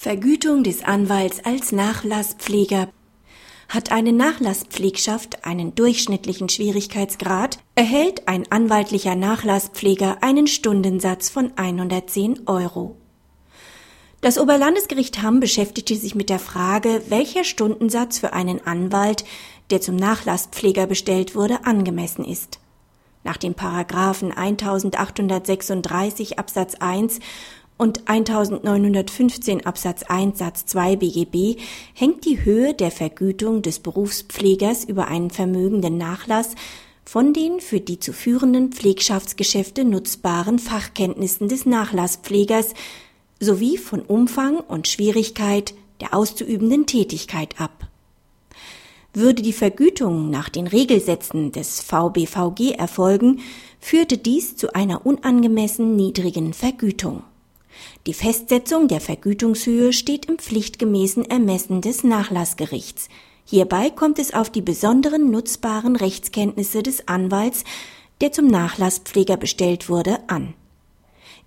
Vergütung 0.00 0.62
des 0.62 0.84
Anwalts 0.84 1.44
als 1.44 1.72
Nachlasspfleger. 1.72 2.88
Hat 3.68 3.90
eine 3.90 4.12
Nachlasspflegschaft 4.12 5.44
einen 5.44 5.74
durchschnittlichen 5.74 6.48
Schwierigkeitsgrad, 6.48 7.58
erhält 7.74 8.28
ein 8.28 8.44
anwaltlicher 8.48 9.16
Nachlasspfleger 9.16 10.18
einen 10.20 10.46
Stundensatz 10.46 11.30
von 11.30 11.50
110 11.56 12.46
Euro. 12.46 12.94
Das 14.20 14.38
Oberlandesgericht 14.38 15.20
Hamm 15.20 15.40
beschäftigte 15.40 15.96
sich 15.96 16.14
mit 16.14 16.30
der 16.30 16.38
Frage, 16.38 17.02
welcher 17.08 17.42
Stundensatz 17.42 18.20
für 18.20 18.32
einen 18.32 18.64
Anwalt, 18.64 19.24
der 19.70 19.80
zum 19.80 19.96
Nachlasspfleger 19.96 20.86
bestellt 20.86 21.34
wurde, 21.34 21.64
angemessen 21.64 22.24
ist. 22.24 22.60
Nach 23.24 23.36
den 23.36 23.54
Paragraphen 23.54 24.30
1836 24.30 26.38
Absatz 26.38 26.76
1 26.76 27.18
und 27.78 28.08
1915 28.08 29.64
Absatz 29.64 30.02
1 30.02 30.36
Satz 30.36 30.66
2 30.66 30.96
BGB 30.96 31.60
hängt 31.94 32.24
die 32.26 32.44
Höhe 32.44 32.74
der 32.74 32.90
Vergütung 32.90 33.62
des 33.62 33.78
Berufspflegers 33.78 34.84
über 34.84 35.06
einen 35.08 35.30
vermögenden 35.30 35.96
Nachlass 35.96 36.56
von 37.04 37.32
den 37.32 37.60
für 37.60 37.80
die 37.80 38.00
zu 38.00 38.12
führenden 38.12 38.72
Pflegschaftsgeschäfte 38.72 39.84
nutzbaren 39.84 40.58
Fachkenntnissen 40.58 41.48
des 41.48 41.64
Nachlasspflegers 41.64 42.74
sowie 43.40 43.78
von 43.78 44.02
Umfang 44.02 44.58
und 44.58 44.88
Schwierigkeit 44.88 45.72
der 46.00 46.14
auszuübenden 46.14 46.84
Tätigkeit 46.84 47.60
ab. 47.60 47.86
Würde 49.14 49.42
die 49.42 49.52
Vergütung 49.52 50.30
nach 50.30 50.48
den 50.48 50.66
Regelsätzen 50.66 51.50
des 51.50 51.80
VBVG 51.80 52.72
erfolgen, 52.72 53.40
führte 53.80 54.18
dies 54.18 54.56
zu 54.56 54.74
einer 54.74 55.06
unangemessen 55.06 55.96
niedrigen 55.96 56.52
Vergütung. 56.52 57.22
Die 58.06 58.14
Festsetzung 58.14 58.88
der 58.88 59.00
Vergütungshöhe 59.00 59.92
steht 59.92 60.26
im 60.26 60.38
pflichtgemäßen 60.38 61.24
Ermessen 61.24 61.80
des 61.80 62.04
Nachlassgerichts. 62.04 63.08
Hierbei 63.44 63.90
kommt 63.90 64.18
es 64.18 64.34
auf 64.34 64.50
die 64.50 64.62
besonderen 64.62 65.30
nutzbaren 65.30 65.96
Rechtskenntnisse 65.96 66.82
des 66.82 67.08
Anwalts, 67.08 67.64
der 68.20 68.32
zum 68.32 68.46
Nachlasspfleger 68.46 69.36
bestellt 69.36 69.88
wurde, 69.88 70.18
an. 70.28 70.54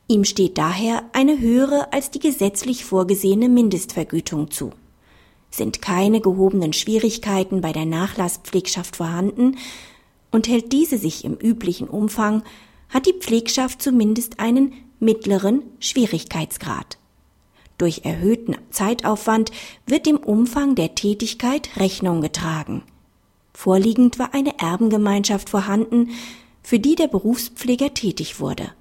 Ihm 0.08 0.23
steht 0.25 0.58
daher 0.58 1.03
eine 1.14 1.39
höhere 1.39 1.94
als 1.94 2.11
die 2.11 2.20
gesetzlich 2.20 2.86
vorgesehene 2.86 3.50
Mindestvergütung 3.50 4.52
zu. 4.52 4.72
Sind 5.50 5.81
keine 5.81 6.22
gehobenen 6.22 6.73
Schwierigkeiten 6.73 7.61
bei 7.61 7.72
der 7.72 7.86
Nachlasspflegschaft 7.86 8.95
vorhanden 8.95 9.58
und 10.31 10.48
hält 10.48 10.72
diese 10.72 10.98
sich 10.98 11.23
im 11.23 11.36
üblichen 11.36 11.88
Umfang, 11.88 12.44
hat 12.89 13.05
die 13.05 13.14
Pflegschaft 13.14 13.81
zumindest 13.81 14.39
einen 14.39 14.73
mittleren 15.02 15.63
Schwierigkeitsgrad. 15.80 16.97
Durch 17.77 18.05
erhöhten 18.05 18.55
Zeitaufwand 18.69 19.52
wird 19.88 20.05
dem 20.05 20.17
Umfang 20.17 20.75
der 20.75 20.93
Tätigkeit 20.95 21.71
Rechnung 21.77 22.21
getragen. 22.21 22.83
Vorliegend 23.53 24.19
war 24.19 24.33
eine 24.33 24.59
Erbengemeinschaft 24.59 25.49
vorhanden, 25.49 26.11
für 26.61 26.80
die 26.80 26.95
der 26.95 27.08
Berufspfleger 27.08 27.93
tätig 27.93 28.39
wurde. 28.39 28.71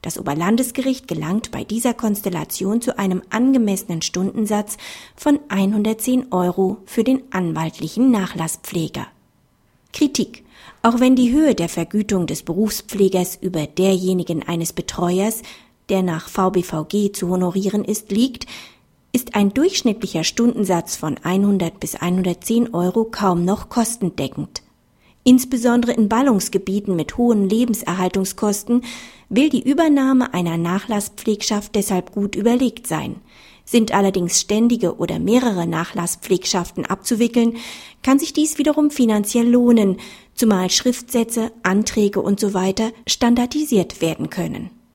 Das 0.00 0.18
Oberlandesgericht 0.18 1.08
gelangt 1.08 1.50
bei 1.50 1.64
dieser 1.64 1.92
Konstellation 1.92 2.80
zu 2.80 2.98
einem 2.98 3.22
angemessenen 3.28 4.02
Stundensatz 4.02 4.78
von 5.16 5.38
110 5.48 6.32
Euro 6.32 6.78
für 6.86 7.04
den 7.04 7.22
anwaltlichen 7.30 8.10
Nachlasspfleger. 8.10 9.06
Kritik 9.92 10.46
auch 10.86 11.00
wenn 11.00 11.16
die 11.16 11.32
Höhe 11.32 11.56
der 11.56 11.68
Vergütung 11.68 12.28
des 12.28 12.44
Berufspflegers 12.44 13.38
über 13.40 13.66
derjenigen 13.66 14.44
eines 14.44 14.72
Betreuers, 14.72 15.42
der 15.88 16.02
nach 16.02 16.28
VBVG 16.28 17.12
zu 17.12 17.28
honorieren 17.28 17.84
ist, 17.84 18.10
liegt, 18.10 18.46
ist 19.12 19.34
ein 19.34 19.54
durchschnittlicher 19.54 20.24
Stundensatz 20.24 20.96
von 20.96 21.16
100 21.22 21.80
bis 21.80 21.94
110 21.94 22.74
Euro 22.74 23.04
kaum 23.04 23.44
noch 23.44 23.68
kostendeckend. 23.68 24.62
Insbesondere 25.24 25.92
in 25.92 26.08
Ballungsgebieten 26.08 26.94
mit 26.94 27.16
hohen 27.16 27.48
Lebenserhaltungskosten 27.48 28.82
will 29.28 29.48
die 29.48 29.68
Übernahme 29.68 30.32
einer 30.34 30.56
Nachlasspflegschaft 30.56 31.74
deshalb 31.74 32.12
gut 32.12 32.36
überlegt 32.36 32.86
sein. 32.86 33.16
Sind 33.64 33.92
allerdings 33.92 34.40
ständige 34.40 34.98
oder 34.98 35.18
mehrere 35.18 35.66
Nachlasspflegschaften 35.66 36.86
abzuwickeln, 36.86 37.56
kann 38.04 38.20
sich 38.20 38.32
dies 38.34 38.58
wiederum 38.58 38.92
finanziell 38.92 39.48
lohnen, 39.48 39.96
zumal 40.34 40.70
Schriftsätze, 40.70 41.50
Anträge 41.64 42.22
usw. 42.22 42.74
So 42.78 42.90
standardisiert 43.08 44.00
werden 44.00 44.30
können. 44.30 44.75